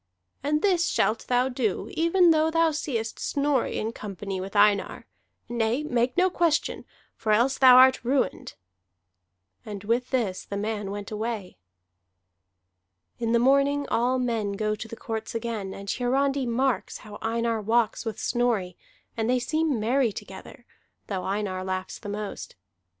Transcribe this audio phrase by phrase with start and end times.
[0.41, 5.05] "And this shalt thou do even though thou seest Snorri in company with Einar.
[5.47, 6.85] Nay, make no question,
[7.15, 8.55] for else thou art ruined."
[9.63, 11.59] And with this the man went away.
[13.19, 17.61] In the morning all men go to the courts again; and Hiarandi marks how Einar
[17.61, 18.75] walks with Snorri,
[19.15, 20.65] and they seem merry together,
[21.05, 22.55] though Einar laughs the most.